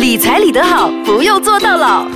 [0.00, 2.06] 理财理得好，不用做到老。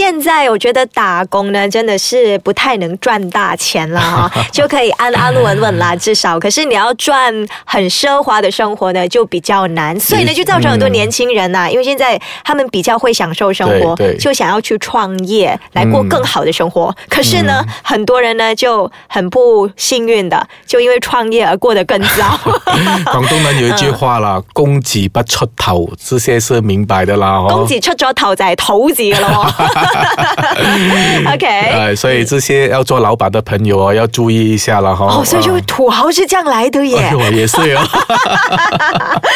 [0.00, 6.40] 现在我觉得打工呢，真的是不太能赚大钱了哈， 就可以安安稳稳啦，至少。
[6.40, 7.30] 可是你要赚
[7.66, 10.00] 很奢华的生活呢，就比较难。
[10.00, 16.96] 所以呢，就造成很多年轻人呐，因为现在他们比较会享受生活，就想要去创业来过更好的生活。
[17.10, 22.40] 可是呢，很多人呢就很不幸运的，就因为创业而过得更糟。
[23.12, 27.44] 广东人有一句话啦， “公子不出头”，这些是明白的啦。
[27.46, 29.89] 公子出咗头就系土字噶咯。
[31.34, 35.06] OK，哎，所以这些要做老板的朋友哦，要注意一下了哈。
[35.06, 37.12] 哦，所以就土豪是这样来的耶。
[37.32, 37.80] 也是哦。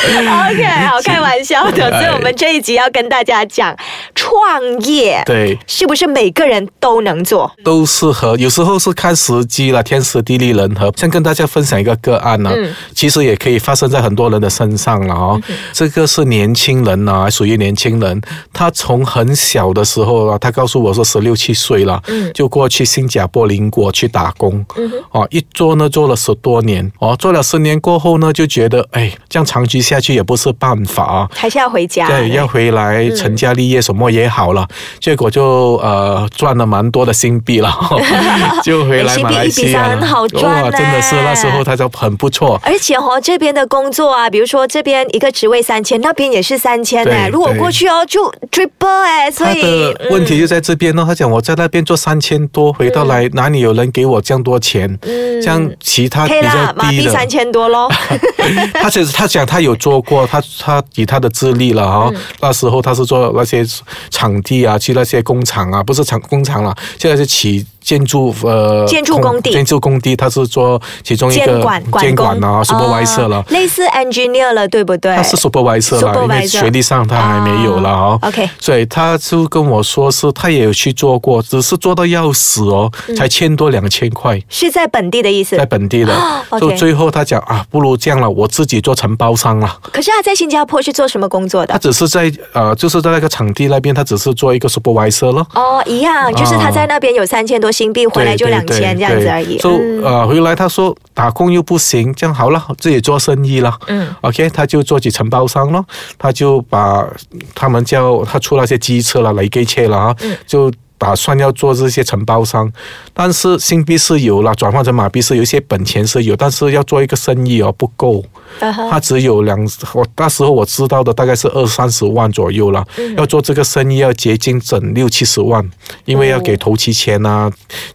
[0.04, 1.90] OK，好， 开玩笑的。
[2.00, 3.74] 所以我们这一集要跟大家讲
[4.14, 7.50] 创业，对，是不是每个人都能做？
[7.64, 10.92] 都适合，有时候是看时机了，天时地利人和。
[10.96, 12.50] 先跟大家分享一个个案呢，
[12.94, 15.40] 其实也可以发生在很多人的身上了哦。
[15.72, 18.20] 这个是年轻人呢，属于年轻人，
[18.52, 20.33] 他从很小的时候啊。
[20.38, 24.64] 他告诉我说，十六七岁了，就过去新加坡邻国去打工，
[25.10, 34.66] 哦，一做呢做了十多年，哦，做了十年过后呢，就觉得哎，这样长期下去也不是办法，还是要回家，对，要回来成家立业什么也好了，
[35.00, 37.70] 结果就呃赚了蛮多的新币了，
[38.62, 50.38] 就回来马来西亚，很好赚真的是那时候他就很不错，而且哦这边的工作啊，比如说这边一个职位三千，那边也是三千呢，如果过去哦就 triple 哎，所以问题。
[50.38, 54.98] 就在这边呢，他讲我在那边做三千多，回到来哪里有人给我这样多钱？
[55.02, 57.88] 嗯，像其他比较低的三千多喽。
[58.74, 63.64] 他其实他讲他有做过，他他以他的资历了哈，那时候他是做那些
[64.10, 67.66] 场地啊，去那些工厂啊，不是厂工厂了，现在是起。
[67.84, 75.14] 建筑呃，建筑工地，建筑工地，他是做其中一个监管监管啊，supervisor 了，类似 engineer 了，对不对？
[75.14, 78.18] 他是 supervisor 了，因为学历上他还没有了哦。
[78.22, 86.16] OK，所以他就跟我说是，他也有去做过，只是做到要死哦，才千多两千块，是在本地的意思，在本地的。
[86.58, 89.78] 就最后他讲啊，不如这样了，我自己做承包商了。
[89.92, 91.74] 可是他在新加坡是做什么工作的？
[91.74, 95.46] 他只是在呃，就是在那个场地那边，他只是做一个 supervisor 了。
[95.54, 97.73] 哦，一样，就是他在那边有三千多。
[97.74, 99.58] 新币回来就两千这样子而已。
[99.58, 99.70] 就
[100.02, 103.76] 呃回来他说打工又不行，这样好了自己做生意了。
[103.88, 105.84] 嗯，OK，他就做起承包商了，
[106.16, 107.06] 他就把
[107.54, 110.72] 他们叫他出那些机车了、雷给车了啊，就。
[110.96, 112.72] 打算要做这些承包商，
[113.12, 118.24] 但是新币是有了，转换成马币是有一些本钱是有，但是要做一个生意哦不够，
[118.58, 119.58] 他只有两，
[119.92, 122.82] 我那时候我知道的大概是二三十万左右了，
[123.16, 125.68] 要做这个生意要接近整六七十万，
[126.04, 127.50] 因为要给头期钱啊，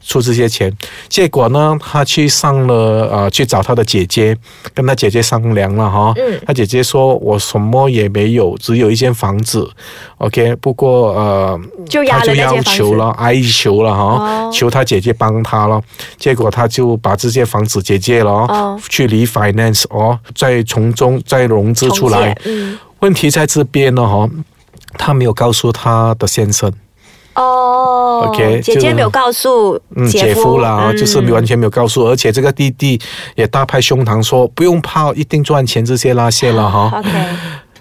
[0.06, 0.72] 出这些钱。
[1.08, 4.38] 结果呢，他去上了呃，去找他的姐姐，
[4.74, 6.14] 跟他姐姐商量了哈，
[6.46, 9.68] 他姐姐说我什么也没有，只有一间房子
[10.18, 11.59] ，OK，不过呃，
[12.08, 12.90] 他就要求。
[13.00, 15.81] 了哀求了哈，求他姐姐帮他了，
[16.18, 22.36] 结果他就把这间房子姐姐了，去理 finance 哦，再从中再融资出来。
[23.00, 24.28] 问题在这边呢哈，
[24.98, 26.72] 他没有告诉他的先生。
[27.36, 33.00] 哦，OK，姐姐没有告诉姐夫了，就是完全没有告诉，而且这个弟弟
[33.36, 36.92] 也大拍胸膛说不用怕，一定赚钱这些那些了哈。
[37.00, 37.09] OK。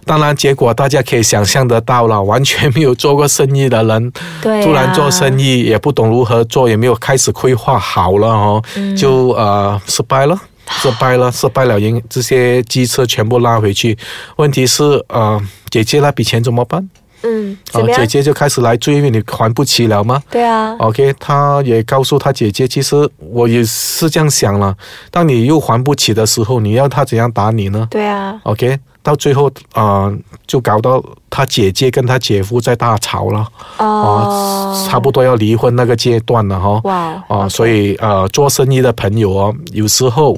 [0.04, 8.62] 当然，结果大家可以想象得到了，完全没有做过生意的人，突然做生意也不懂如何做，也没有开始规划好了哦，
[8.96, 10.38] 就呃失败了，
[10.70, 13.96] 失败了，失败了，因这些机车全部拉回去。
[14.36, 15.40] 问题是呃，
[15.70, 16.88] 姐姐那笔钱怎么办？
[17.22, 20.22] 嗯，哦，姐姐就开始来追，因为你还不起了吗？
[20.30, 20.76] 对啊。
[20.78, 24.76] OK，他也告诉他姐姐，其实我也是这样想了，
[25.10, 27.88] 当你又还不起的时候，你要他怎样打你呢？
[27.90, 28.38] 对啊。
[28.44, 28.78] OK。
[29.08, 30.12] 到最后，啊，
[30.46, 33.48] 就搞到他姐姐跟他姐夫在大吵了，
[33.78, 40.36] 哦，差不多要离婚那个阶段了哈，哇，啊，所以呃，做生意的朋友哦，有时候。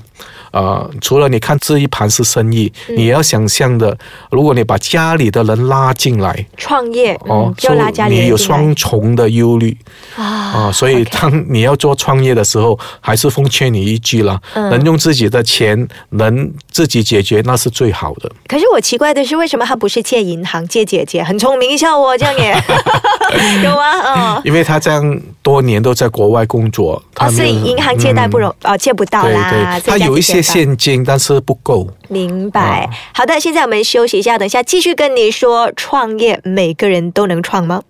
[0.53, 3.97] 呃，除了你看这一盘是生意，你要想象的，
[4.31, 9.77] 如果你把家里的人拉进来创业，哦，要拉家里你有双重的忧虑。
[10.17, 18.31] 啊，所以当你要做创业的时候，还是奉劝你一句了，能用自己的钱，能自己解决，那是最好的。
[18.49, 21.23] 可是我奇怪的是，为什么他不是借银行借姐姐？
[21.23, 22.51] 很聪明，像我这样也
[23.63, 25.21] 有啊，嗯，因为他这样
[25.51, 27.03] 多年都在国外工作，
[27.35, 30.41] 所以银行借贷不容哦，借不到啦，他有一些。
[30.41, 31.87] 现金，但是不够。
[32.09, 32.89] 明白。
[33.13, 37.83] 好的，现在我们休息一下，等一下继续跟你说创业，每个人都能创吗？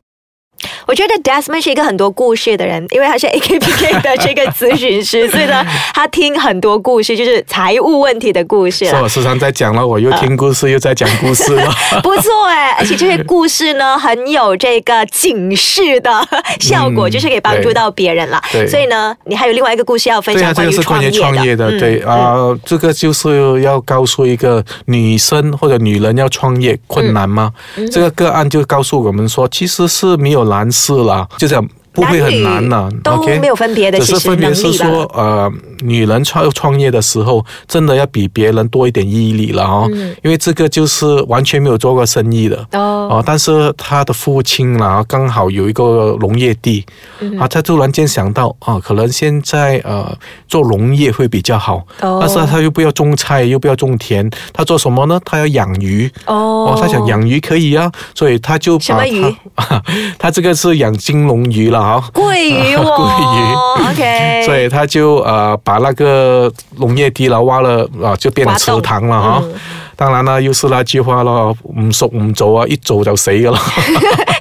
[0.86, 5.64] 我觉得 Desmond 是一个很多故事的人，因为他是 AKPK 的 这个咨询师，所以呢，
[5.94, 11.72] 他听很多故事，就是财务问题的故事是我时常在讲了，我又听故事，又在讲故事了。
[12.02, 16.10] 不错哎，而且这些故事呢，很有这个警示的
[16.60, 18.40] 效果，就是可以帮助到别人了。
[18.52, 27.52] 对所以呢，你还有另外一个故事要分对啊，这享关于个是关于创业的，嗯对啊、这个就是要告诉一个女生或者女人要创业困难吗？
[27.76, 31.66] 嗯这个个案就告诉我们说，其实是没有蓝色啦，就这样。
[31.92, 35.52] 不会很难的男女都 OK 没有分别的只是分别是说，呃，
[35.82, 39.88] 女人创创业的时候，真的要比别人多一点毅力了哦，
[40.22, 46.84] 因为这个就是完全没有做过生意的嗯哦哦，但是他的父亲啦，刚好有一个农业地，
[47.20, 50.16] 嗯啊，他突然间想到啊，可能现在呃
[50.48, 55.20] 做农业会比较好，哦但是他又不要种菜，又不要种田，他做什么呢？
[55.24, 56.10] 他要养鱼。
[56.26, 59.82] 哦他想养鱼可以啊，所以他就把什么鱼他？
[60.18, 62.10] 他这个是养金龙鱼了哈。
[62.12, 69.40] 桂鱼哦， 桂鱼， OK， 所以他就呃把那个农业地了挖了啊、就变成池塘了哈。
[69.42, 69.52] 嗯
[70.00, 73.60] 当然啦，又是那句话咯，唔熟唔做啊，一做就死噶啦。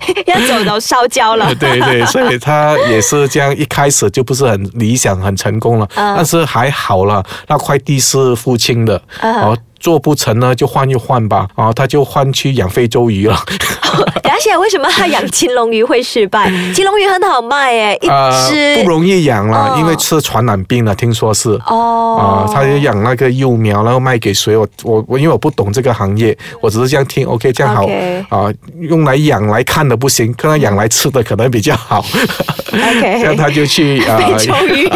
[0.07, 9.57] 一走就烧焦了，对对，所以他也是这样，一开始就不是很理想、很成功了，嗯但是还好了，那块地是父亲的，嗯哦。
[9.79, 13.37] 做不成呢，就换一换吧，啊，他就换去养非洲鱼了。
[14.23, 16.49] 而且为什么他养金龙鱼会失败？
[16.73, 21.49] 金龙鱼很好卖诶， 一呃，只不容易养啦，哦因为吃传染病了，听说是。
[21.65, 24.55] 哦啊，他就养那个幼苗，然后卖给谁？
[24.55, 27.25] 我我我，因为我不懂这个行业，我只是这样听。
[27.27, 27.85] OK，这样好
[28.29, 31.99] 啊，用来养来看的不行，看他养来吃的可能比较好。
[32.71, 34.89] OK 这样他就去啊，非洲鱼，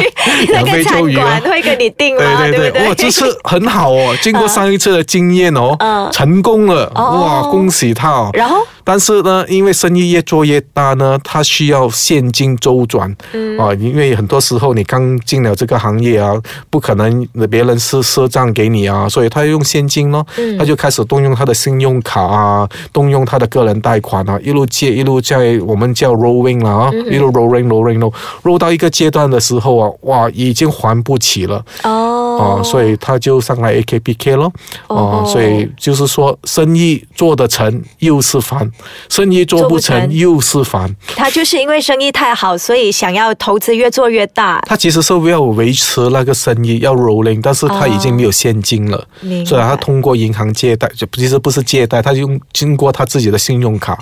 [0.50, 2.22] 那养个餐非洲鱼啊馆会跟你订吗？
[2.46, 2.88] 对对不对？
[2.88, 6.12] 哇，这次很好哦，经过上一次的经验哦，嗯。
[6.12, 7.22] 成功了，哦。
[7.22, 8.30] 哇，恭喜他哦。
[8.34, 8.58] 然后？
[8.86, 13.58] 但是呢，因为生意越做越大呢，他需要现金周转，嗯。
[13.58, 16.36] 啊，因为很多时候你刚进了这个行业啊，
[16.70, 20.58] 不可能别人是赊账给你啊，所以他用现金咯，嗯。
[20.58, 27.06] 他就开始动用他的信用卡啊，动用他的个人贷款啊，一路借一路在我们叫 rolling 了啊，嗯。
[27.14, 28.12] 一路 rolling rolling
[28.44, 31.64] roll 到一个阶段的时候啊，哇，已经还不起了。
[31.84, 34.52] 哦哦，所以他就上来 AKPK 喽。
[34.88, 38.70] 哦哦，所以就是说，生意做得成又是烦，
[39.10, 40.94] 生意做不成成又是烦。
[41.16, 44.62] 他就是因为生意太好，所以想要投资越做越大。
[44.66, 49.06] 他其实是要维持那个生意要 rolling，但是他已经没有现金了，
[49.46, 53.94] 所以他通过银行借贷，就其实不是借贷，他用经过他自己的信用卡、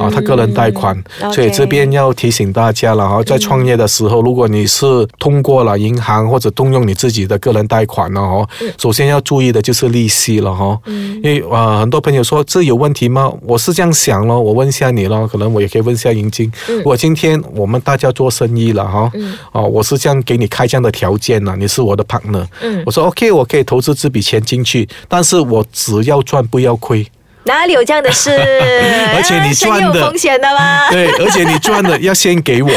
[0.00, 0.96] 啊，他个人贷款。
[1.32, 10.78] 所以这边要提醒大家了哈，在创业的时候，如果你是通过了银行或者动用你自己的个人贷款了哦，嗯首先要注意的就是利息了哈。
[10.86, 13.32] 因为呃很多朋友说这有问题吗？
[13.42, 16.50] 我是这样想咯，我问一下你咯，可能我也可以问一下银晶。
[16.68, 19.10] 嗯我今天我们大家做生意了哈，
[19.52, 27.06] 哦，我是这样给你开这样的条件了，你是我的 partner，嗯我说 OK，我可以投资这笔钱进去，但是我只要赚不要亏。
[27.46, 28.30] 哪里有这样的事？
[29.14, 30.88] 而且你赚的有风险的吗？
[30.92, 32.70] 对，而且你赚的要先给我。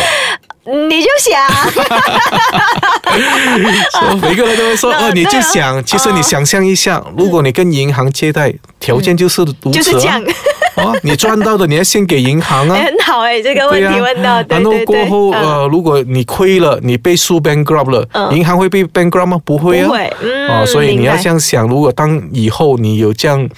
[0.89, 1.49] 你就想，
[3.91, 10.23] 说 每个人都会说，那哦，你就想，其实你想象一下，如果你跟银行借贷，条件就是如此啊就是这样。
[10.75, 12.75] 哦，你赚到的你要先给银行啊。
[12.75, 14.71] 很好哎，这个问题问到，对然后。
[14.85, 19.41] 过后，嗯呃，如果你亏了，你被诉 bankrupt 了，嗯银行会被 bankrupt 吗？
[19.43, 19.87] 不会啊。
[19.87, 23.49] 不会嗯哦，所以你要这样想，如果当以后你有这样。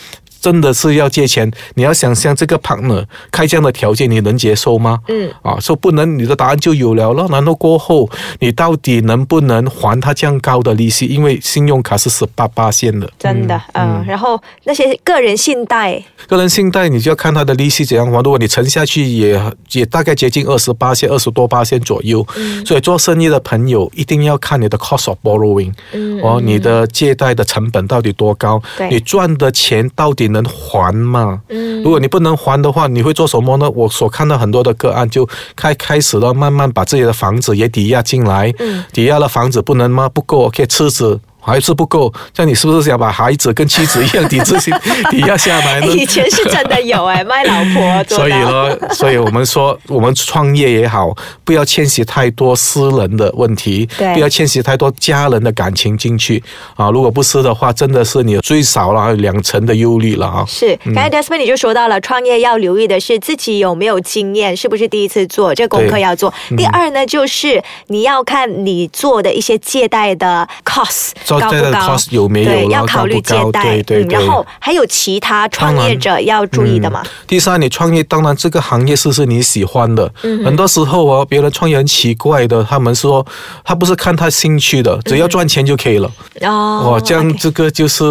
[0.42, 5.00] 真的是要借钱，你要想象这个 partner 开这样的条件，你能接受吗？
[5.08, 7.28] 嗯，啊，说不能，你的答案就有了了。
[7.30, 11.06] 然后过后，你到底能不能还他这样高的利息？
[11.06, 18.18] 因为信用卡是十八八线的，真的，嗯，然后那些个人信贷，个人信贷你就要看他的利息怎样还。
[18.24, 19.42] 如果你存下去也
[19.74, 22.26] 也大概接近二十八线、二十多八线左右。
[22.66, 28.90] 所以做生意的朋友一定要看你的 cost of borrowing，嗯哦，你的借贷的成本到底多高对？
[28.90, 31.40] 你赚的钱到底能还吗？
[31.50, 33.70] 嗯如果你不能还的话，你会做什么呢？
[33.72, 40.10] 我所看到很多的个案就开开始了，慢慢把自己的房子也抵押进来，嗯抵押了房子不能吗？
[40.10, 41.20] 不够，OK，车子。
[41.42, 44.74] 还是不够，像你是不是想把孩子跟妻子一样抵制性
[45.10, 45.88] 抵押下来呢？
[45.88, 48.52] 以前是真的有哎， 卖老婆做所以到。
[48.52, 56.42] 呢，所以我们说，我们创业也好，不要牵涉太多私人的问题，对不要牵涉太多家人的感情进去
[56.76, 56.90] 啊。
[56.92, 60.46] 如果不是的话，真的是你最少了两成的忧虑了啊。
[60.48, 66.34] 是，刚才 Desmond 你就说到了，创业要留意的是自己有没有经验，是不是第一次做，这个功课要做。
[66.58, 71.98] 第二呢，就是你要看你做的一些借贷的 cost，招高不高？
[72.10, 72.46] 有没有？
[72.46, 73.60] 对，然后要考虑接高不高？
[73.60, 77.04] 待，对对对嗯然后还有其他创业者要注意的嘛？
[77.28, 80.12] 第三，你创业，当然这个行业是不是你喜欢的？
[80.24, 83.26] 嗯很多时候啊，别人创业很奇怪的，他们说
[83.64, 86.12] 他不是看他兴趣的，只要赚钱就可以了。
[86.42, 88.04] 哦哦，这样这个就是，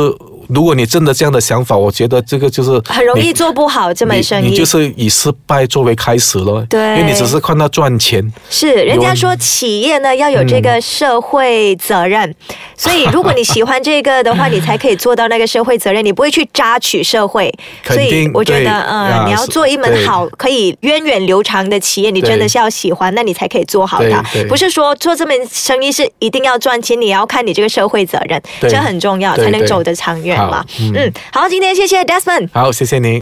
[0.53, 4.47] 如果你真的这样的想法，我觉得这个就是很容易做不好这门生意。
[4.47, 6.81] 你你就是以失败作为开始了，对。
[6.91, 12.35] 因为你只是看到赚钱，是，人家说企业呢要有这嗯个社会责任，
[12.77, 17.53] 所以如果你喜欢这个的话，你才可以做到那个社会责任，你不会去榨取社会。
[17.85, 24.23] 肯所以我觉得，嗯，呀你要做一门好可以源远流长的企业，你真的是要喜欢，那你才可以做好它。
[24.49, 30.67] 不是说做这门生意是一定要赚钱，你要看你这个社会责任，这很重要，才能走得长远嘛好。
[30.81, 32.49] 嗯嗯，好，今天谢谢 Desmond。
[32.53, 33.19] 好，谢谢您。